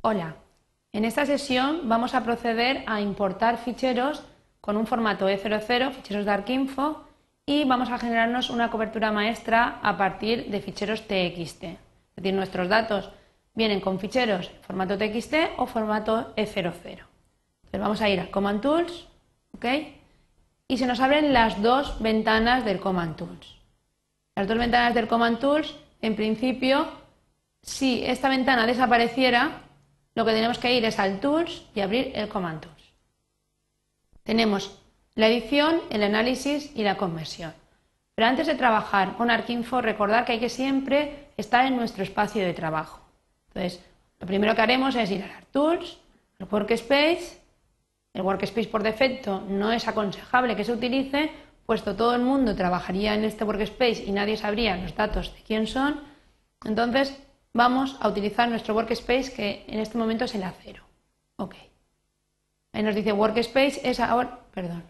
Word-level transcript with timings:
Hola, 0.00 0.36
en 0.92 1.04
esta 1.04 1.26
sesión 1.26 1.88
vamos 1.88 2.14
a 2.14 2.22
proceder 2.22 2.84
a 2.86 3.00
importar 3.00 3.58
ficheros 3.58 4.22
con 4.60 4.76
un 4.76 4.86
formato 4.86 5.28
E00, 5.28 5.90
ficheros 5.90 6.24
de 6.24 6.30
ArcInfo, 6.30 7.04
y 7.44 7.64
vamos 7.64 7.90
a 7.90 7.98
generarnos 7.98 8.48
una 8.48 8.70
cobertura 8.70 9.10
maestra 9.10 9.80
a 9.82 9.98
partir 9.98 10.50
de 10.50 10.60
ficheros 10.60 11.02
TXT. 11.08 11.64
Es 11.64 11.78
decir, 12.14 12.32
nuestros 12.32 12.68
datos 12.68 13.10
vienen 13.54 13.80
con 13.80 13.98
ficheros 13.98 14.52
formato 14.60 14.96
TXT 14.96 15.34
o 15.56 15.66
formato 15.66 16.32
E00. 16.36 16.74
Entonces 16.76 17.80
vamos 17.80 18.00
a 18.00 18.08
ir 18.08 18.20
a 18.20 18.30
Command 18.30 18.60
Tools, 18.60 19.08
¿ok? 19.56 19.66
Y 20.68 20.78
se 20.78 20.86
nos 20.86 21.00
abren 21.00 21.32
las 21.32 21.60
dos 21.60 22.00
ventanas 22.00 22.64
del 22.64 22.78
Command 22.78 23.16
Tools. 23.16 23.56
Las 24.36 24.46
dos 24.46 24.58
ventanas 24.58 24.94
del 24.94 25.08
Command 25.08 25.40
Tools, 25.40 25.74
en 26.02 26.14
principio, 26.14 26.86
si 27.62 28.04
esta 28.04 28.28
ventana 28.28 28.64
desapareciera, 28.64 29.64
lo 30.18 30.24
que 30.24 30.32
tenemos 30.32 30.58
que 30.58 30.74
ir 30.74 30.84
es 30.84 30.98
al 30.98 31.20
Tools 31.20 31.62
y 31.76 31.80
abrir 31.80 32.10
el 32.12 32.28
Command 32.28 32.62
Tools. 32.62 32.92
Tenemos 34.24 34.76
la 35.14 35.28
edición, 35.28 35.80
el 35.90 36.02
análisis 36.02 36.72
y 36.74 36.82
la 36.82 36.96
conversión. 36.96 37.54
Pero 38.16 38.26
antes 38.26 38.48
de 38.48 38.56
trabajar 38.56 39.16
con 39.16 39.30
Arquinfo, 39.30 39.80
recordar 39.80 40.24
que 40.24 40.32
hay 40.32 40.40
que 40.40 40.48
siempre 40.48 41.28
estar 41.36 41.66
en 41.66 41.76
nuestro 41.76 42.02
espacio 42.02 42.44
de 42.44 42.52
trabajo. 42.52 42.98
Entonces, 43.46 43.80
lo 44.18 44.26
primero 44.26 44.56
que 44.56 44.60
haremos 44.60 44.96
es 44.96 45.08
ir 45.08 45.22
a 45.22 45.40
Tools, 45.52 45.98
al 46.40 46.48
Workspace. 46.50 47.38
El 48.12 48.22
Workspace 48.22 48.68
por 48.68 48.82
defecto 48.82 49.44
no 49.48 49.70
es 49.70 49.86
aconsejable 49.86 50.56
que 50.56 50.64
se 50.64 50.72
utilice, 50.72 51.30
puesto 51.64 51.94
todo 51.94 52.16
el 52.16 52.22
mundo 52.22 52.56
trabajaría 52.56 53.14
en 53.14 53.22
este 53.22 53.44
Workspace 53.44 54.02
y 54.04 54.10
nadie 54.10 54.36
sabría 54.36 54.78
los 54.78 54.96
datos 54.96 55.32
de 55.32 55.42
quién 55.42 55.68
son. 55.68 56.00
Entonces, 56.64 57.16
vamos 57.52 57.96
a 58.00 58.08
utilizar 58.08 58.48
nuestro 58.48 58.74
workspace 58.74 59.32
que 59.32 59.64
en 59.66 59.80
este 59.80 59.98
momento 59.98 60.24
es 60.24 60.34
el 60.34 60.42
A0. 60.42 60.80
Ok. 61.36 61.54
Ahí 62.72 62.82
nos 62.82 62.94
dice 62.94 63.12
workspace 63.12 63.80
es 63.82 64.00
ahora, 64.00 64.40
perdón, 64.52 64.84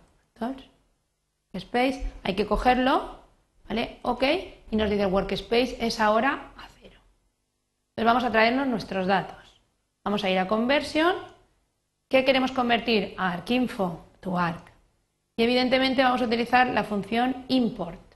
workspace, 1.52 2.12
hay 2.22 2.34
que 2.34 2.46
cogerlo, 2.46 3.20
¿vale? 3.68 3.98
Ok, 4.02 4.24
y 4.70 4.76
nos 4.76 4.90
dice 4.90 5.06
workspace 5.06 5.78
es 5.80 6.00
ahora 6.00 6.52
A0. 6.56 6.84
Entonces 6.84 8.04
vamos 8.04 8.24
a 8.24 8.32
traernos 8.32 8.66
nuestros 8.66 9.06
datos. 9.06 9.62
Vamos 10.04 10.24
a 10.24 10.30
ir 10.30 10.38
a 10.38 10.48
conversión. 10.48 11.14
¿Qué 12.08 12.24
queremos 12.24 12.52
convertir? 12.52 13.14
A 13.18 13.32
arcinfo 13.32 14.06
to 14.20 14.38
arc. 14.38 14.72
Y 15.36 15.42
evidentemente 15.42 16.02
vamos 16.02 16.22
a 16.22 16.24
utilizar 16.24 16.66
la 16.68 16.84
función 16.84 17.44
import. 17.48 18.07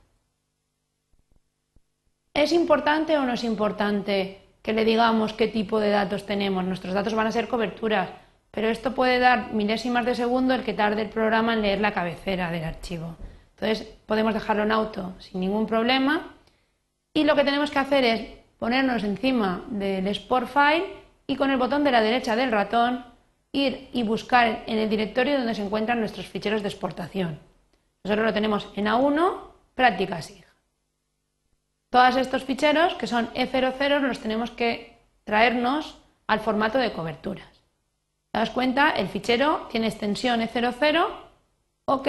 ¿Es 2.35 2.53
importante 2.53 3.19
o 3.19 3.25
no 3.25 3.35
es 3.35 3.45
importante 3.45 4.41
que 4.63 4.73
le 4.73 4.87
digamos 4.87 5.35
qué 5.35 5.49
tipo 5.49 5.79
de 5.81 5.91
datos 5.91 6.25
tenemos? 6.25 6.65
Nuestros 6.65 6.95
datos 6.95 7.15
van 7.15 7.27
a 7.27 7.33
ser 7.33 7.47
coberturas, 7.47 8.09
pero 8.51 8.69
esto 8.69 8.95
puede 8.95 9.19
dar 9.19 9.53
milésimas 9.53 10.07
de 10.07 10.15
segundo 10.15 10.55
el 10.55 10.65
que 10.65 10.73
tarde 10.73 11.03
el 11.03 11.11
programa 11.11 11.53
en 11.53 11.61
leer 11.61 11.81
la 11.81 11.93
cabecera 11.93 12.51
del 12.51 12.65
archivo. 12.65 13.17
Entonces 13.55 13.87
podemos 14.07 14.33
dejarlo 14.33 14.63
en 14.63 14.73
auto 14.73 15.13
sin 15.19 15.41
ningún 15.41 15.67
problema 15.67 16.35
y 17.13 17.25
lo 17.25 17.37
que 17.37 17.45
tenemos 17.45 17.71
que 17.71 17.79
hacer 17.79 18.05
es 18.05 18.23
ponernos 18.59 19.05
encima 19.05 19.65
del 19.69 20.07
export 20.07 20.49
file 20.49 20.87
y 21.27 21.37
con 21.37 21.51
el 21.51 21.59
botón 21.59 21.85
de 21.85 21.93
la 21.93 22.01
derecha 22.01 22.35
del 22.35 22.51
ratón 22.51 23.05
ir 23.53 23.91
y 23.93 24.03
buscar 24.05 24.65
en 24.67 24.79
el 24.79 24.89
directorio 24.89 25.37
donde 25.37 25.55
se 25.55 25.63
encuentran 25.63 26.01
nuestros 26.01 26.27
ficheros 26.27 26.63
de 26.63 26.69
exportación. 26.69 27.39
Nosotros 28.05 28.27
lo 28.27 28.33
tenemos 28.33 28.69
en 28.75 28.87
A1, 28.87 29.35
práctica 29.75 30.23
SIG. 30.23 30.52
Todos 31.93 32.17
estos 32.17 32.45
ficheros, 32.45 32.95
que 32.95 33.07
son 33.07 33.29
E00, 33.35 34.01
los 34.01 34.19
tenemos 34.19 34.51
que 34.51 34.97
traernos 35.25 35.99
al 36.27 36.41
formato 36.41 36.79
de 36.79 36.91
coberturas. 36.91 37.53
¿Te 38.31 38.39
das 38.39 38.49
cuenta? 38.49 38.93
El 38.93 39.09
fichero 39.09 39.69
tiene 39.71 39.89
extensión 39.89 40.41
E00, 40.41 41.05
ok, 41.85 42.09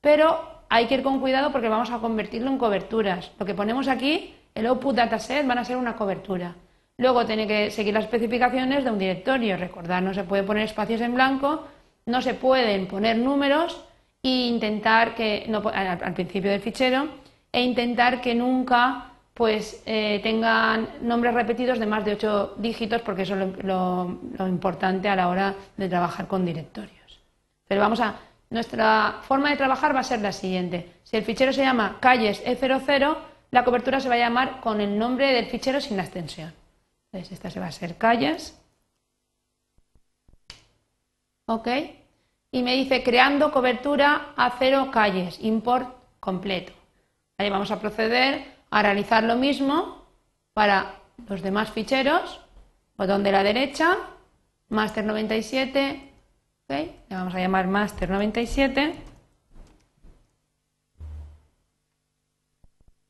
pero 0.00 0.62
hay 0.68 0.86
que 0.86 0.94
ir 0.94 1.02
con 1.02 1.18
cuidado 1.18 1.50
porque 1.50 1.68
vamos 1.68 1.90
a 1.90 1.98
convertirlo 1.98 2.48
en 2.48 2.58
coberturas. 2.58 3.32
Lo 3.40 3.44
que 3.44 3.54
ponemos 3.54 3.88
aquí, 3.88 4.36
el 4.54 4.66
output 4.66 4.94
dataset, 4.94 5.44
van 5.44 5.58
a 5.58 5.64
ser 5.64 5.78
una 5.78 5.96
cobertura. 5.96 6.54
Luego 6.96 7.26
tiene 7.26 7.48
que 7.48 7.72
seguir 7.72 7.94
las 7.94 8.04
especificaciones 8.04 8.84
de 8.84 8.90
un 8.92 9.00
directorio. 9.00 9.56
Recordad, 9.56 10.00
no 10.00 10.14
se 10.14 10.22
puede 10.22 10.44
poner 10.44 10.62
espacios 10.62 11.00
en 11.00 11.14
blanco, 11.14 11.66
no 12.06 12.22
se 12.22 12.34
pueden 12.34 12.86
poner 12.86 13.18
números 13.18 13.84
e 14.22 14.46
intentar 14.46 15.16
que, 15.16 15.50
al 15.74 16.14
principio 16.14 16.52
del 16.52 16.60
fichero, 16.60 17.21
e 17.52 17.60
intentar 17.60 18.20
que 18.20 18.34
nunca 18.34 19.12
pues 19.34 19.82
eh, 19.86 20.20
tengan 20.22 20.88
nombres 21.02 21.34
repetidos 21.34 21.78
de 21.78 21.86
más 21.86 22.04
de 22.04 22.12
ocho 22.12 22.54
dígitos 22.56 23.02
porque 23.02 23.22
eso 23.22 23.34
es 23.38 23.64
lo, 23.64 24.18
importante 24.40 25.08
a 25.08 25.16
la 25.16 25.28
hora 25.28 25.54
de 25.76 25.88
trabajar 25.88 26.26
con 26.26 26.44
directorios. 26.44 27.20
Pero 27.68 27.80
vamos 27.80 28.00
a, 28.00 28.16
nuestra 28.50 29.20
forma 29.22 29.50
de 29.50 29.56
trabajar 29.56 29.94
va 29.94 30.00
a 30.00 30.04
ser 30.04 30.20
la 30.20 30.32
siguiente. 30.32 30.96
Si 31.04 31.16
el 31.16 31.24
fichero 31.24 31.52
se 31.52 31.62
llama 31.62 31.98
calles 32.00 32.44
E00, 32.44 33.16
la 33.50 33.64
cobertura 33.64 34.00
se 34.00 34.08
va 34.08 34.16
a 34.16 34.18
llamar 34.18 34.60
con 34.60 34.80
el 34.80 34.98
nombre 34.98 35.32
del 35.32 35.46
fichero 35.46 35.80
sin 35.80 35.96
la 35.96 36.04
extensión. 36.04 36.52
Entonces 37.06 37.32
esta 37.32 37.50
se 37.50 37.60
va 37.60 37.66
a 37.66 37.72
ser 37.72 37.96
calles. 37.96 38.58
¿Ok? 41.46 41.68
Y 42.50 42.62
me 42.62 42.74
dice 42.74 43.02
creando 43.02 43.50
cobertura 43.50 44.32
a 44.36 44.54
cero 44.58 44.90
calles, 44.92 45.38
import 45.40 45.88
completo 46.20 46.81
vamos 47.38 47.70
a 47.70 47.80
proceder 47.80 48.44
a 48.70 48.82
realizar 48.82 49.24
lo 49.24 49.36
mismo 49.36 50.06
para 50.52 51.00
los 51.28 51.42
demás 51.42 51.70
ficheros. 51.70 52.40
Botón 52.96 53.22
de 53.22 53.32
la 53.32 53.42
derecha, 53.42 53.96
master 54.68 55.04
97, 55.04 56.12
le 56.68 56.94
vamos 57.10 57.34
a 57.34 57.38
llamar 57.38 57.66
master 57.66 58.10
97. 58.10 58.94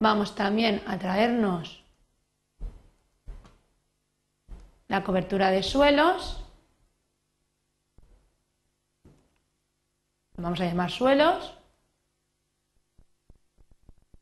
Vamos 0.00 0.34
también 0.34 0.82
a 0.86 0.98
traernos 0.98 1.84
la 4.88 5.04
cobertura 5.04 5.50
de 5.50 5.62
suelos. 5.62 6.44
Vamos 10.36 10.60
a 10.60 10.64
llamar 10.64 10.90
suelos 10.90 11.61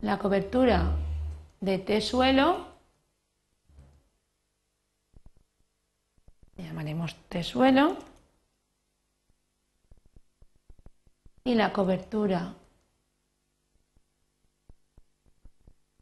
la 0.02 0.18
cobertura 0.18 0.96
de 1.60 1.78
T-suelo, 1.78 2.66
llamaremos 6.56 7.14
T-suelo, 7.28 7.96
y 11.44 11.54
la 11.54 11.72
cobertura 11.72 12.54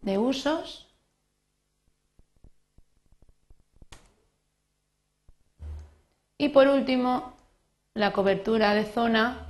de 0.02 0.18
usos, 0.18 0.86
y 6.36 6.50
por 6.50 6.68
último 6.68 7.32
la 7.94 8.12
cobertura 8.12 8.74
de 8.74 8.84
zona, 8.84 9.44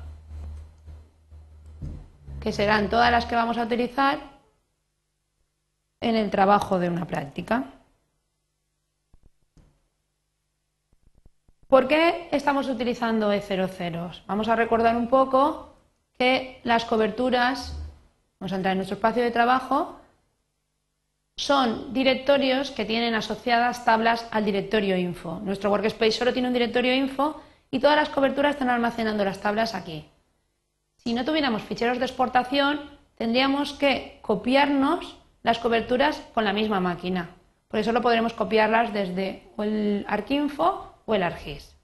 que 2.40 2.52
serán 2.52 2.88
todas 2.88 3.10
las 3.10 3.26
que 3.26 3.34
vamos 3.34 3.58
a 3.58 3.64
utilizar 3.64 4.37
en 6.00 6.16
el 6.16 6.30
trabajo 6.30 6.78
de 6.78 6.88
una 6.88 7.06
práctica. 7.06 7.64
¿Por 11.66 11.86
qué 11.86 12.28
estamos 12.32 12.68
utilizando 12.68 13.32
E00? 13.32 14.22
Vamos 14.26 14.48
a 14.48 14.56
recordar 14.56 14.96
un 14.96 15.08
poco 15.08 15.74
que 16.18 16.60
las 16.64 16.84
coberturas, 16.84 17.76
vamos 18.40 18.52
a 18.52 18.56
entrar 18.56 18.72
en 18.72 18.78
nuestro 18.78 18.96
espacio 18.96 19.22
de 19.22 19.30
trabajo, 19.30 20.00
son 21.36 21.92
directorios 21.92 22.70
que 22.72 22.84
tienen 22.84 23.14
asociadas 23.14 23.84
tablas 23.84 24.26
al 24.30 24.44
directorio 24.44 24.96
info. 24.96 25.40
Nuestro 25.44 25.70
workspace 25.70 26.12
solo 26.12 26.32
tiene 26.32 26.48
un 26.48 26.54
directorio 26.54 26.94
info 26.94 27.40
y 27.70 27.78
todas 27.78 27.96
las 27.96 28.08
coberturas 28.08 28.54
están 28.54 28.70
almacenando 28.70 29.24
las 29.24 29.40
tablas 29.40 29.74
aquí. 29.74 30.08
Si 30.96 31.14
no 31.14 31.24
tuviéramos 31.24 31.62
ficheros 31.62 31.98
de 31.98 32.06
exportación, 32.06 32.80
tendríamos 33.14 33.72
que 33.74 34.18
copiarnos 34.22 35.16
las 35.48 35.58
coberturas 35.58 36.20
con 36.34 36.44
la 36.44 36.52
misma 36.52 36.78
máquina. 36.78 37.30
Por 37.68 37.80
eso 37.80 37.90
lo 37.90 38.02
podremos 38.02 38.34
copiarlas 38.34 38.92
desde 38.92 39.44
el 39.56 40.04
ArcInfo 40.06 40.92
o 41.06 41.14
el 41.14 41.22
ArcGIS. 41.22 41.74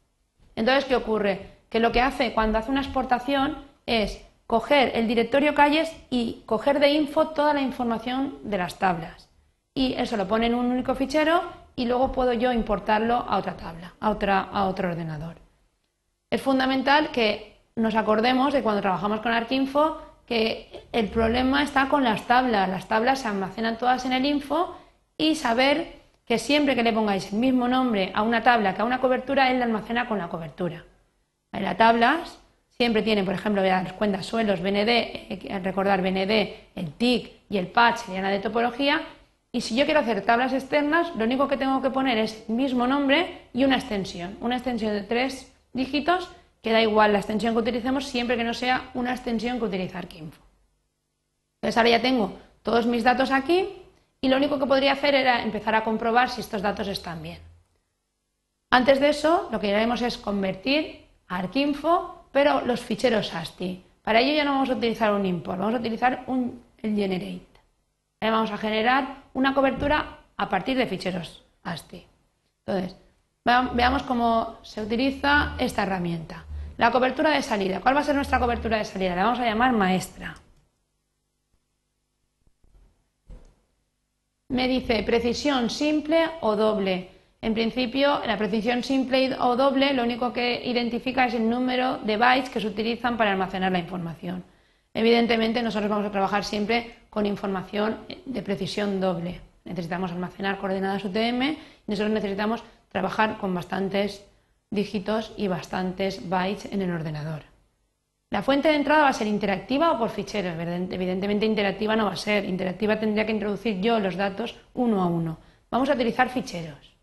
Entonces, 0.54 0.84
¿qué 0.84 0.96
ocurre? 0.96 1.60
Que 1.70 1.80
lo 1.80 1.90
que 1.90 2.02
hace 2.02 2.34
cuando 2.34 2.58
hace 2.58 2.70
una 2.70 2.82
exportación 2.82 3.64
es 3.86 4.22
coger 4.46 4.92
el 4.94 5.08
directorio 5.08 5.54
calles 5.54 5.90
y 6.10 6.42
coger 6.44 6.78
de 6.78 6.90
info 6.90 7.28
toda 7.28 7.54
la 7.54 7.62
información 7.62 8.36
de 8.42 8.58
las 8.58 8.78
tablas. 8.78 9.30
Y 9.72 9.94
eso 9.94 10.18
lo 10.18 10.28
pone 10.28 10.44
en 10.44 10.56
un 10.56 10.66
único 10.66 10.94
fichero 10.94 11.40
y 11.74 11.86
luego 11.86 12.12
puedo 12.12 12.34
yo 12.34 12.52
importarlo 12.52 13.14
a 13.14 13.38
otra 13.38 13.56
tabla, 13.56 13.94
a, 13.98 14.10
otra, 14.10 14.40
a 14.40 14.66
otro 14.66 14.90
ordenador. 14.90 15.36
Es 16.28 16.42
fundamental 16.42 17.10
que 17.12 17.62
nos 17.76 17.94
acordemos 17.94 18.52
de 18.52 18.62
cuando 18.62 18.82
trabajamos 18.82 19.20
con 19.20 19.32
ArcInfo 19.32 20.02
que 20.26 20.86
el 20.92 21.08
problema 21.08 21.62
está 21.62 21.88
con 21.88 22.04
las 22.04 22.26
tablas. 22.26 22.68
Las 22.68 22.88
tablas 22.88 23.20
se 23.20 23.28
almacenan 23.28 23.78
todas 23.78 24.04
en 24.04 24.12
el 24.12 24.24
info 24.24 24.76
y 25.16 25.34
saber 25.34 26.04
que 26.24 26.38
siempre 26.38 26.74
que 26.74 26.82
le 26.82 26.92
pongáis 26.92 27.32
el 27.32 27.38
mismo 27.38 27.68
nombre 27.68 28.10
a 28.14 28.22
una 28.22 28.42
tabla 28.42 28.74
que 28.74 28.82
a 28.82 28.84
una 28.84 29.00
cobertura, 29.00 29.50
él 29.50 29.58
la 29.58 29.66
almacena 29.66 30.08
con 30.08 30.18
la 30.18 30.28
cobertura. 30.28 30.84
En 31.52 31.62
las 31.62 31.76
tablas 31.76 32.38
siempre 32.70 33.02
tiene, 33.02 33.22
por 33.22 33.34
ejemplo, 33.34 33.62
las 33.62 33.92
cuentas 33.92 34.26
suelos, 34.26 34.60
BND, 34.60 34.88
eh, 34.88 35.60
recordar 35.62 36.02
BND, 36.02 36.70
el 36.74 36.92
TIC 36.96 37.32
y 37.50 37.58
el 37.58 37.68
patch 37.68 37.98
serían 37.98 38.24
la 38.24 38.30
de 38.30 38.40
topología. 38.40 39.02
Y 39.52 39.60
si 39.60 39.76
yo 39.76 39.84
quiero 39.84 40.00
hacer 40.00 40.22
tablas 40.22 40.52
externas, 40.52 41.14
lo 41.14 41.24
único 41.24 41.46
que 41.46 41.56
tengo 41.56 41.80
que 41.80 41.90
poner 41.90 42.18
es 42.18 42.44
el 42.48 42.56
mismo 42.56 42.86
nombre 42.86 43.42
y 43.52 43.64
una 43.64 43.76
extensión. 43.76 44.36
Una 44.40 44.56
extensión 44.56 44.92
de 44.92 45.02
tres 45.02 45.52
dígitos, 45.72 46.28
que 46.64 46.72
da 46.72 46.80
igual 46.80 47.12
la 47.12 47.18
extensión 47.18 47.52
que 47.52 47.60
utilicemos 47.60 48.06
siempre 48.06 48.38
que 48.38 48.42
no 48.42 48.54
sea 48.54 48.90
una 48.94 49.12
extensión 49.12 49.58
que 49.58 49.66
utiliza 49.66 49.98
ArcInfo. 49.98 50.42
Entonces 51.60 51.76
ahora 51.76 51.90
ya 51.90 52.00
tengo 52.00 52.38
todos 52.62 52.86
mis 52.86 53.04
datos 53.04 53.30
aquí 53.30 53.68
y 54.22 54.28
lo 54.28 54.38
único 54.38 54.58
que 54.58 54.64
podría 54.64 54.92
hacer 54.92 55.14
era 55.14 55.42
empezar 55.42 55.74
a 55.74 55.84
comprobar 55.84 56.30
si 56.30 56.40
estos 56.40 56.62
datos 56.62 56.88
están 56.88 57.22
bien. 57.22 57.38
Antes 58.70 58.98
de 58.98 59.10
eso, 59.10 59.48
lo 59.52 59.60
que 59.60 59.74
haremos 59.74 60.00
es 60.00 60.16
convertir 60.16 61.04
a 61.28 61.36
ArcInfo, 61.36 62.24
pero 62.32 62.62
los 62.62 62.80
ficheros 62.80 63.34
ASCII. 63.34 63.84
Para 64.02 64.20
ello 64.20 64.34
ya 64.34 64.44
no 64.44 64.52
vamos 64.52 64.70
a 64.70 64.74
utilizar 64.74 65.12
un 65.12 65.26
import, 65.26 65.58
vamos 65.58 65.74
a 65.74 65.78
utilizar 65.78 66.24
un, 66.26 66.62
generate. 66.80 67.60
Ahí 68.20 68.30
vamos 68.30 68.50
a 68.50 68.56
generar 68.56 69.16
una 69.34 69.54
cobertura 69.54 70.20
a 70.36 70.48
partir 70.48 70.78
de 70.78 70.86
ficheros 70.86 71.44
ASCII. 71.62 72.06
Entonces, 72.66 72.96
veamos 73.44 74.02
cómo 74.04 74.58
se 74.62 74.80
utiliza 74.80 75.54
esta 75.58 75.82
herramienta. 75.82 76.44
La 76.76 76.90
cobertura 76.90 77.30
de 77.30 77.42
salida. 77.42 77.80
¿Cuál 77.80 77.96
va 77.96 78.00
a 78.00 78.04
ser 78.04 78.14
nuestra 78.14 78.38
cobertura 78.38 78.78
de 78.78 78.84
salida? 78.84 79.14
La 79.14 79.24
vamos 79.24 79.40
a 79.40 79.44
llamar 79.44 79.72
maestra. 79.72 80.34
me 84.54 84.68
dice 84.68 85.02
precisión 85.02 85.68
simple 85.68 86.30
o 86.40 86.54
doble. 86.54 87.08
En 87.42 87.54
principio, 87.54 88.20
la 88.24 88.38
precisión 88.38 88.82
simple 88.82 89.34
o 89.38 89.56
doble 89.56 89.92
lo 89.92 90.04
único 90.04 90.32
que 90.32 90.62
identifica 90.64 91.26
es 91.26 91.34
el 91.34 91.50
número 91.50 91.98
de 91.98 92.16
bytes 92.16 92.50
que 92.50 92.60
se 92.60 92.68
utilizan 92.68 93.16
para 93.16 93.32
almacenar 93.32 93.72
la 93.72 93.80
información. 93.80 94.44
Evidentemente, 94.94 95.60
nosotros 95.60 95.90
vamos 95.90 96.06
a 96.06 96.12
trabajar 96.12 96.44
siempre 96.44 96.94
con 97.10 97.26
información 97.26 97.98
de 98.24 98.42
precisión 98.42 99.00
doble. 99.00 99.40
Necesitamos 99.64 100.12
almacenar 100.12 100.58
coordenadas 100.58 101.04
UTM 101.04 101.42
y 101.42 101.58
nosotros 101.88 102.12
necesitamos 102.12 102.62
trabajar 102.90 103.38
con 103.38 103.52
bastantes 103.52 104.24
dígitos 104.74 105.32
y 105.36 105.48
bastantes 105.48 106.28
bytes 106.28 106.72
en 106.72 106.82
el 106.82 106.90
ordenador. 106.90 107.42
La 108.30 108.42
fuente 108.42 108.68
de 108.68 108.74
entrada 108.74 109.04
va 109.04 109.08
a 109.10 109.12
ser 109.12 109.28
interactiva 109.28 109.92
o 109.92 109.98
por 109.98 110.10
fichero. 110.10 110.50
Evidentemente 110.50 111.46
interactiva 111.46 111.94
no 111.94 112.06
va 112.06 112.14
a 112.14 112.16
ser. 112.16 112.44
Interactiva 112.44 112.98
tendría 112.98 113.24
que 113.24 113.32
introducir 113.32 113.80
yo 113.80 114.00
los 114.00 114.16
datos 114.16 114.56
uno 114.74 115.02
a 115.02 115.06
uno. 115.06 115.38
Vamos 115.70 115.88
a 115.88 115.94
utilizar 115.94 116.28
ficheros. 116.28 116.96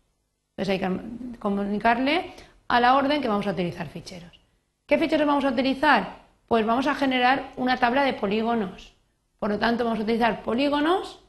Entonces 0.50 0.68
hay 0.68 0.78
que 0.78 1.38
comunicarle 1.38 2.34
a 2.68 2.80
la 2.80 2.96
orden 2.96 3.22
que 3.22 3.28
vamos 3.28 3.46
a 3.46 3.52
utilizar 3.52 3.88
ficheros. 3.88 4.40
¿Qué 4.86 4.98
ficheros 4.98 5.26
vamos 5.26 5.44
a 5.46 5.48
utilizar? 5.48 6.16
Pues 6.46 6.66
vamos 6.66 6.86
a 6.86 6.94
generar 6.94 7.52
una 7.56 7.78
tabla 7.78 8.04
de 8.04 8.12
polígonos. 8.12 8.92
Por 9.38 9.50
lo 9.50 9.58
tanto, 9.58 9.84
vamos 9.84 10.00
a 10.00 10.02
utilizar 10.02 10.42
polígonos 10.42 11.20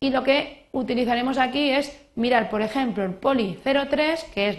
y 0.00 0.10
lo 0.10 0.22
que 0.22 0.68
utilizaremos 0.72 1.38
aquí 1.38 1.70
es 1.70 1.98
mirar, 2.14 2.50
por 2.50 2.60
ejemplo, 2.60 3.04
el 3.04 3.14
poli 3.14 3.58
03, 3.64 4.24
que 4.24 4.48
es 4.48 4.58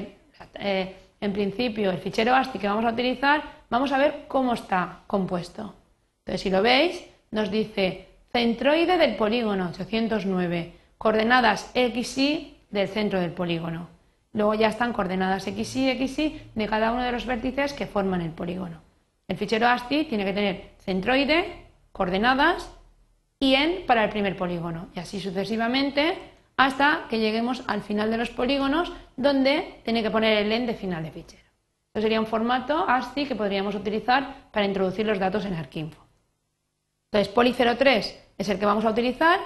eh, 0.56 0.96
en 1.20 1.34
principio 1.34 1.92
el 1.92 1.98
fichero 1.98 2.36
ASCII 2.36 2.60
que 2.60 2.68
vamos 2.68 2.86
a 2.86 2.92
utilizar, 2.92 3.44
vamos 3.70 3.92
a 3.92 3.98
ver 3.98 4.26
cómo 4.28 4.54
está 4.54 5.00
compuesto. 5.08 5.74
Entonces, 6.20 6.42
si 6.42 6.50
lo 6.50 6.62
veis, 6.62 7.04
nos 7.32 7.50
dice 7.52 8.08
centroide 8.32 8.98
del 8.98 9.16
polígono 9.16 9.70
809, 9.70 10.74
coordenadas 10.98 11.72
x, 11.74 12.18
y 12.18 12.58
del 12.70 12.88
centro 12.88 13.20
del 13.20 13.32
polígono. 13.32 13.88
Luego 14.34 14.54
ya 14.54 14.68
están 14.68 14.94
coordenadas 14.94 15.48
x, 15.48 15.76
y 15.76 16.42
de 16.54 16.68
cada 16.68 16.92
uno 16.92 17.04
de 17.04 17.12
los 17.12 17.26
vértices 17.26 17.74
que 17.74 17.88
forman 17.88 18.22
el 18.22 18.32
polígono. 18.32 18.82
El 19.28 19.38
fichero 19.38 19.68
ASCII 19.68 20.06
tiene 20.06 20.26
que 20.26 20.34
tener 20.34 20.70
centroide, 20.80 21.66
coordenadas 21.92 22.72
y 23.40 23.56
en 23.56 23.86
para 23.86 24.04
el 24.04 24.10
primer 24.10 24.36
polígono. 24.36 24.88
Y 24.96 25.00
así 25.00 25.20
sucesivamente 25.20 26.18
hasta 26.58 27.06
que 27.10 27.20
lleguemos 27.20 27.64
al 27.68 27.82
final 27.84 28.10
de 28.12 28.18
los 28.18 28.32
polígonos 28.32 28.92
donde 29.16 29.80
tiene 29.86 30.04
que 30.04 30.12
poner 30.12 30.40
el 30.40 30.52
en 30.52 30.66
de 30.66 30.74
final 30.74 31.04
de 31.04 31.12
fichero. 31.12 31.44
Esto 31.88 32.02
sería 32.02 32.20
un 32.20 32.28
formato 32.28 32.86
ASCII 32.88 33.28
que 33.28 33.36
podríamos 33.36 33.76
utilizar 33.76 34.50
para 34.52 34.66
introducir 34.66 35.06
los 35.06 35.20
datos 35.20 35.46
en 35.46 35.54
ArcInfo. 35.54 36.04
Entonces, 37.12 37.34
poly03 37.34 38.16
es 38.38 38.50
el 38.50 38.60
que 38.60 38.66
vamos 38.66 38.86
a 38.86 38.90
utilizar 38.90 39.40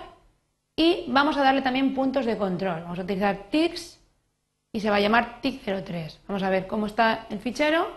y 0.75 1.05
vamos 1.07 1.37
a 1.37 1.43
darle 1.43 1.61
también 1.61 1.93
puntos 1.93 2.25
de 2.25 2.37
control. 2.37 2.83
Vamos 2.83 2.99
a 2.99 3.03
utilizar 3.03 3.49
tics 3.49 3.99
y 4.71 4.79
se 4.79 4.89
va 4.89 4.95
a 4.95 5.01
llamar 5.01 5.41
tic03. 5.41 6.17
Vamos 6.27 6.43
a 6.43 6.49
ver 6.49 6.65
cómo 6.65 6.87
está 6.87 7.27
el 7.29 7.39
fichero. 7.39 7.87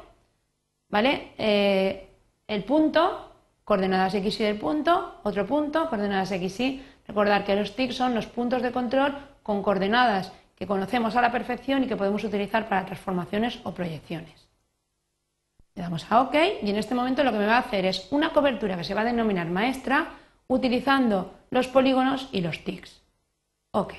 ¿Vale? 0.89 1.33
Eh, 1.39 2.11
el 2.47 2.65
punto, 2.65 3.33
coordenadas 3.65 4.15
x 4.15 4.41
y 4.41 4.45
del 4.45 4.59
punto, 4.59 5.21
otro 5.23 5.47
punto, 5.47 5.89
coordenadas 5.89 6.31
x 6.33 6.61
y 6.61 6.85
Recordar 7.06 7.45
que 7.45 7.56
los 7.56 7.77
TIC 7.77 7.93
son 7.93 8.15
los 8.15 8.27
puntos 8.27 8.62
de 8.62 8.73
control 8.73 9.17
con 9.43 9.62
coordenadas 9.62 10.33
que 10.56 10.67
conocemos 10.67 11.17
a 11.17 11.21
la 11.21 11.33
perfección 11.33 11.85
y 11.85 11.87
que 11.87 11.97
podemos 11.97 12.25
utilizar 12.25 12.69
para 12.69 12.87
transformaciones 12.87 13.61
o 13.65 13.75
proyecciones. 13.75 14.49
Le 15.75 15.83
damos 15.83 16.11
a 16.11 16.23
OK 16.23 16.35
y 16.62 16.71
en 16.71 16.77
este 16.77 16.95
momento 16.95 17.25
lo 17.25 17.33
que 17.33 17.39
me 17.39 17.47
va 17.47 17.56
a 17.56 17.61
hacer 17.61 17.85
es 17.85 18.09
una 18.11 18.33
cobertura 18.33 18.77
que 18.77 18.85
se 18.85 18.95
va 18.95 19.01
a 19.01 19.05
denominar 19.05 19.49
maestra 19.49 20.11
utilizando 20.47 21.35
los 21.51 21.67
polígonos 21.69 22.29
y 22.33 22.41
los 22.41 22.62
TICs. 22.62 23.03
OK. 23.73 23.95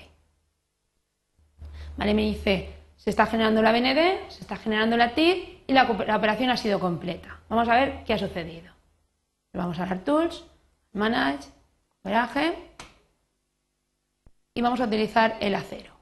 Vale, 1.98 2.13
me 2.13 2.24
dice, 2.24 2.74
se 2.96 3.10
está 3.10 3.25
generando 3.25 3.62
la 3.62 3.72
BND, 3.72 4.30
se 4.30 4.42
está 4.42 4.56
generando 4.56 4.96
la 4.96 5.13
TIC 5.13 5.63
y 5.68 5.74
la, 5.74 5.84
operación 5.84 6.50
ha 6.50 6.57
sido 6.57 6.80
completa. 6.80 7.40
Vamos 7.50 7.68
a 7.68 7.75
ver 7.75 8.04
qué 8.06 8.13
ha 8.13 8.18
sucedido. 8.18 8.74
Vamos 9.54 9.80
a 9.80 9.86
dar 9.86 10.00
Tools, 10.00 10.46
Manage, 10.94 11.50
Cooperaje 11.90 12.75
y 14.56 14.62
vamos 14.62 14.81
a 14.81 14.86
utilizar 14.86 15.38
el 15.42 15.54
acero. 15.54 15.94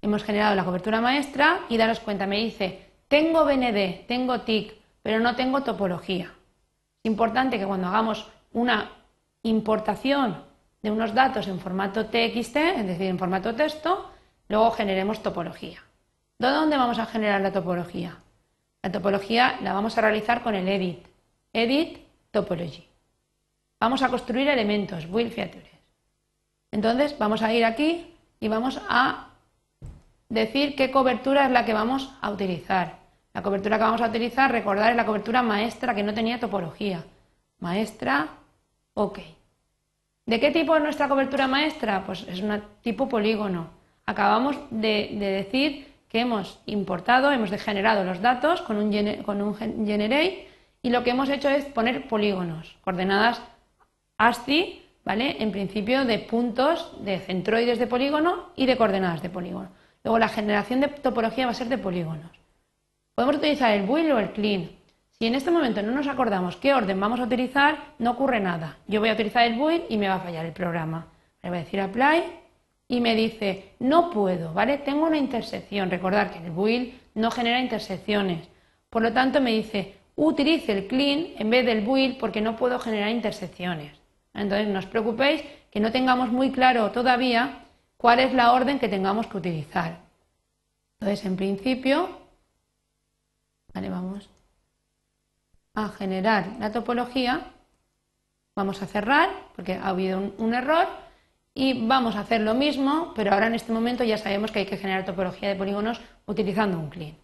Hemos 0.00 0.24
generado 0.24 0.56
la 0.56 0.64
cobertura 0.64 1.00
maestra 1.00 1.60
y 1.68 1.76
daros 1.76 2.00
cuenta, 2.00 2.26
me 2.26 2.38
dice, 2.38 2.90
tengo 3.06 3.44
BND, 3.44 4.06
tengo 4.08 4.40
TIC, 4.40 4.74
pero 5.02 5.20
no 5.20 5.36
tengo 5.36 5.62
topología. 5.62 6.32
Es 7.04 7.10
importante 7.10 7.58
que 7.58 7.66
cuando 7.66 7.86
hagamos 7.86 8.28
una 8.52 8.90
importación 9.42 10.42
de 10.82 10.90
unos 10.90 11.14
datos 11.14 11.46
en 11.46 11.60
formato 11.60 12.06
TXT, 12.06 12.56
es 12.56 12.86
decir, 12.86 13.06
en 13.06 13.18
formato 13.18 13.54
texto, 13.54 14.10
luego 14.48 14.70
generemos 14.72 15.22
topología. 15.22 15.84
¿De 16.38 16.48
dónde 16.48 16.76
vamos 16.76 16.98
a 16.98 17.06
generar 17.06 17.40
la 17.42 17.52
topología? 17.52 18.18
La 18.82 18.90
topología 18.90 19.58
la 19.62 19.74
vamos 19.74 19.96
a 19.96 20.00
realizar 20.00 20.42
con 20.42 20.54
el 20.54 20.66
edit. 20.66 21.06
Edit 21.52 21.98
topology. 22.30 22.88
Vamos 23.78 24.02
a 24.02 24.08
construir 24.08 24.48
elementos, 24.48 25.08
build 25.08 25.32
features. 25.32 25.81
Entonces 26.72 27.16
vamos 27.18 27.42
a 27.42 27.52
ir 27.52 27.64
aquí 27.64 28.12
y 28.40 28.48
vamos 28.48 28.80
a 28.88 29.28
decir 30.28 30.74
qué 30.74 30.90
cobertura 30.90 31.44
es 31.44 31.52
la 31.52 31.64
que 31.64 31.74
vamos 31.74 32.10
a 32.20 32.30
utilizar. 32.30 32.96
La 33.34 33.42
cobertura 33.42 33.76
que 33.76 33.84
vamos 33.84 34.00
a 34.00 34.08
utilizar, 34.08 34.50
recordar, 34.50 34.90
es 34.90 34.96
la 34.96 35.06
cobertura 35.06 35.42
maestra 35.42 35.94
que 35.94 36.02
no 36.02 36.14
tenía 36.14 36.40
topología. 36.40 37.04
Maestra, 37.60 38.28
ok. 38.94 39.20
¿De 40.26 40.40
qué 40.40 40.50
tipo 40.50 40.74
es 40.76 40.82
nuestra 40.82 41.08
cobertura 41.08 41.46
maestra? 41.46 42.04
Pues 42.04 42.26
es 42.28 42.40
un 42.40 42.62
tipo 42.82 43.08
polígono. 43.08 43.68
Acabamos 44.06 44.56
de, 44.70 45.10
decir 45.18 45.88
que 46.08 46.20
hemos 46.20 46.60
importado, 46.66 47.30
hemos 47.30 47.50
generado 47.50 48.04
los 48.04 48.20
datos 48.20 48.62
con 48.62 48.76
un, 48.76 49.22
con 49.22 49.40
un 49.40 49.54
generate 49.54 50.48
y 50.82 50.90
lo 50.90 51.04
que 51.04 51.10
hemos 51.10 51.28
hecho 51.28 51.48
es 51.48 51.64
poner 51.66 52.08
polígonos, 52.08 52.76
coordenadas 52.82 53.40
ASCII 54.18 54.81
¿vale? 55.04 55.42
En 55.42 55.52
principio 55.52 56.04
de 56.04 56.18
puntos 56.18 56.92
de 57.04 57.18
centroides 57.18 57.78
de 57.78 57.86
polígono 57.86 58.50
y 58.56 58.66
de 58.66 58.76
coordenadas 58.76 59.22
de 59.22 59.30
polígono. 59.30 59.68
Luego 60.04 60.18
la 60.18 60.28
generación 60.28 60.80
de 60.80 60.88
topología 60.88 61.46
va 61.46 61.52
a 61.52 61.54
ser 61.54 61.68
de 61.68 61.78
polígonos. 61.78 62.30
Podemos 63.14 63.36
utilizar 63.36 63.72
el 63.72 63.86
build 63.86 64.12
o 64.12 64.18
el 64.18 64.32
clean. 64.32 64.70
Si 65.10 65.26
en 65.26 65.34
este 65.34 65.50
momento 65.50 65.82
no 65.82 65.92
nos 65.92 66.08
acordamos 66.08 66.56
qué 66.56 66.74
orden 66.74 66.98
vamos 66.98 67.20
a 67.20 67.24
utilizar, 67.24 67.94
no 67.98 68.12
ocurre 68.12 68.40
nada. 68.40 68.78
Yo 68.88 69.00
voy 69.00 69.10
a 69.10 69.14
utilizar 69.14 69.46
el 69.46 69.54
build 69.54 69.84
y 69.88 69.98
me 69.98 70.08
va 70.08 70.14
a 70.14 70.20
fallar 70.20 70.44
el 70.46 70.52
programa. 70.52 71.06
Le 71.42 71.50
voy 71.50 71.58
a 71.58 71.62
decir 71.62 71.80
apply 71.80 72.22
y 72.88 73.00
me 73.00 73.14
dice 73.14 73.74
no 73.78 74.10
puedo, 74.10 74.52
¿vale? 74.52 74.78
Tengo 74.78 75.06
una 75.06 75.18
intersección. 75.18 75.90
Recordar 75.90 76.30
que 76.30 76.38
el 76.38 76.50
build 76.50 76.94
no 77.14 77.30
genera 77.30 77.60
intersecciones. 77.60 78.48
Por 78.90 79.02
lo 79.02 79.12
tanto 79.12 79.40
me 79.40 79.52
dice 79.52 79.94
utilice 80.16 80.72
el 80.72 80.86
clean 80.88 81.28
en 81.38 81.50
vez 81.50 81.64
del 81.64 81.82
build 81.82 82.18
porque 82.18 82.40
no 82.40 82.56
puedo 82.56 82.78
generar 82.78 83.10
intersecciones. 83.10 84.01
Entonces, 84.34 84.68
no 84.68 84.78
os 84.78 84.86
preocupéis 84.86 85.42
que 85.70 85.80
no 85.80 85.92
tengamos 85.92 86.30
muy 86.30 86.52
claro 86.52 86.90
todavía 86.90 87.64
cuál 87.96 88.20
es 88.20 88.32
la 88.32 88.52
orden 88.52 88.78
que 88.78 88.88
tengamos 88.88 89.26
que 89.26 89.36
utilizar. 89.36 89.98
Entonces, 91.00 91.24
en 91.26 91.36
principio, 91.36 92.08
vale, 93.74 93.88
vamos 93.90 94.28
a 95.74 95.88
generar 95.88 96.46
la 96.58 96.70
topología, 96.72 97.52
vamos 98.54 98.82
a 98.82 98.86
cerrar 98.86 99.30
porque 99.56 99.74
ha 99.74 99.88
habido 99.88 100.32
un, 100.38 100.54
error 100.54 100.86
Y 101.54 101.86
vamos 101.86 102.16
a 102.16 102.20
hacer 102.20 102.40
lo 102.40 102.54
mismo, 102.54 103.12
pero 103.14 103.32
ahora 103.32 103.46
en 103.46 103.54
este 103.54 103.72
momento 103.72 104.04
ya 104.04 104.16
sabemos 104.16 104.50
que 104.50 104.60
hay 104.60 104.66
que 104.66 104.78
generar 104.78 105.04
topología 105.04 105.50
de 105.50 105.56
polígonos 105.56 106.00
utilizando 106.24 106.78
un 106.78 106.88
clean. 106.88 107.14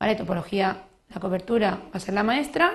¿Vale? 0.00 0.14
Topología, 0.16 0.84
la 1.14 1.20
cobertura 1.20 1.70
va 1.92 1.96
a 1.96 2.00
ser 2.00 2.14
la 2.14 2.22
maestra, 2.22 2.72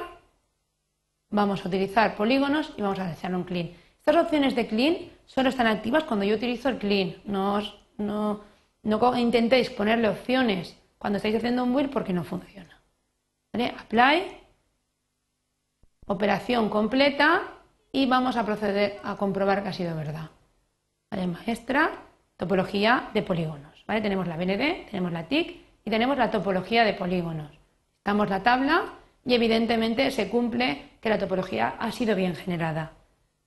vamos 1.31 1.65
a 1.65 1.67
utilizar 1.67 2.15
polígonos 2.15 2.73
y 2.77 2.81
vamos 2.81 2.99
a 2.99 3.09
hacer 3.09 3.33
un 3.33 3.43
clean. 3.43 3.71
Estas 3.99 4.15
opciones 4.17 4.55
de 4.55 4.67
clean 4.67 4.97
solo 5.25 5.49
están 5.49 5.67
activas 5.67 6.03
cuando 6.03 6.25
yo 6.25 6.35
utilizo 6.35 6.69
el 6.69 6.77
clean. 6.77 7.15
No, 7.25 7.61
no, 7.97 8.41
no 8.83 9.17
intentéis 9.17 9.69
ponerle 9.69 10.09
opciones 10.09 10.77
cuando 10.97 11.17
estáis 11.17 11.35
haciendo 11.35 11.63
un 11.63 11.75
build 11.75 11.89
porque 11.89 12.13
no 12.13 12.23
funciona. 12.23 12.81
Apply, 13.53 14.23
operación 16.07 16.69
completa 16.69 17.41
y 17.91 18.05
vamos 18.05 18.37
a 18.37 18.45
proceder 18.45 18.99
a 19.03 19.15
comprobar 19.15 19.63
que 19.63 19.69
ha 19.69 19.73
sido 19.73 19.95
verdad. 19.95 20.29
Maestra, 21.11 21.91
topología 22.37 23.09
de 23.13 23.21
polígonos. 23.21 23.83
¿Vale? 23.85 24.01
Tenemos 24.01 24.27
la 24.27 24.37
BND, 24.37 24.89
tenemos 24.89 25.11
la 25.11 25.27
TIC 25.27 25.61
y 25.83 25.89
tenemos 25.89 26.17
la 26.17 26.31
topología 26.31 26.83
de 26.83 26.93
polígonos. 26.93 27.51
Damos 28.05 28.29
la 28.29 28.41
tabla 28.41 28.83
y 29.25 29.33
evidentemente 29.33 30.11
se 30.11 30.29
cumple 30.29 30.91
que 30.99 31.09
la 31.09 31.17
topología 31.17 31.75
ha 31.79 31.91
sido 31.91 32.15
bien 32.15 32.35
generada. 32.35 32.93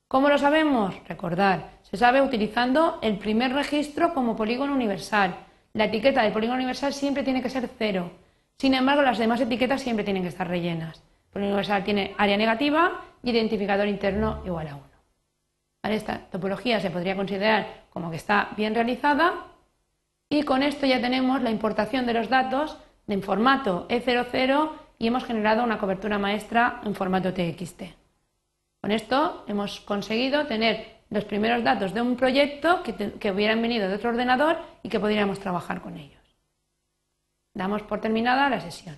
¿Cómo 0.07 0.29
lo 0.29 0.37
sabemos? 0.37 0.95
Recordar, 1.07 1.71
se 1.81 1.97
sabe 1.97 2.21
utilizando 2.21 2.99
el 3.01 3.17
primer 3.17 3.53
registro 3.53 4.13
como 4.13 4.35
polígono 4.35 4.73
universal. 4.73 5.35
La 5.73 5.85
etiqueta 5.85 6.21
del 6.23 6.31
polígono 6.31 6.57
universal 6.57 6.93
siempre 6.93 7.23
tiene 7.23 7.41
que 7.41 7.49
ser 7.49 7.69
cero. 7.77 8.11
Sin 8.57 8.73
embargo, 8.73 9.01
las 9.01 9.17
demás 9.17 9.41
etiquetas 9.41 9.81
siempre 9.81 10.05
tienen 10.05 10.23
que 10.23 10.29
estar 10.29 10.47
rellenas. 10.47 10.97
El 10.97 11.31
polígono 11.31 11.55
universal 11.55 11.83
tiene 11.83 12.13
área 12.17 12.37
negativa 12.37 13.01
y 13.23 13.31
identificador 13.31 13.87
interno 13.87 14.41
igual 14.45 14.67
a 14.67 14.75
1. 14.75 14.83
Esta 15.83 16.19
topología 16.31 16.79
se 16.79 16.89
podría 16.89 17.15
considerar 17.15 17.85
como 17.89 18.09
que 18.09 18.17
está 18.17 18.49
bien 18.55 18.73
realizada 18.73 19.47
y 20.29 20.43
con 20.43 20.63
esto 20.63 20.85
ya 20.85 21.01
tenemos 21.01 21.41
la 21.41 21.51
importación 21.51 22.05
de 22.05 22.13
los 22.13 22.29
datos 22.29 22.77
en 23.07 23.21
formato 23.21 23.87
E00 23.87 24.71
y 24.97 25.07
hemos 25.07 25.25
generado 25.25 25.63
una 25.63 25.77
cobertura 25.77 26.17
maestra 26.17 26.81
en 26.83 26.95
formato 26.95 27.33
TXT. 27.33 27.83
Con 28.81 28.91
esto 28.91 29.45
hemos 29.47 29.79
conseguido 29.81 30.45
tener 30.45 30.95
los 31.09 31.25
primeros 31.25 31.63
datos 31.63 31.93
de 31.93 32.01
un 32.01 32.15
proyecto 32.15 32.83
que, 32.83 33.31
hubieran 33.31 33.61
venido 33.61 33.87
de 33.87 33.95
otro 33.95 34.09
ordenador 34.09 34.57
y 34.83 34.89
que 34.89 34.99
pudiéramos 34.99 35.39
trabajar 35.39 35.81
con 35.81 35.97
ellos. 35.97 36.21
Damos 37.53 37.83
por 37.83 38.01
terminada 38.01 38.49
la 38.49 38.59
sesión. 38.59 38.97